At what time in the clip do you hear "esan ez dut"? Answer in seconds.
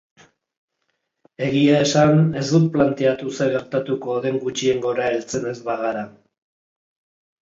1.87-2.65